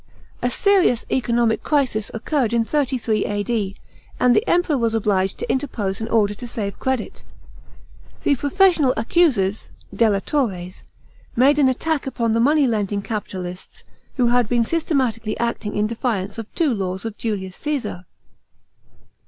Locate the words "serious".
0.49-1.05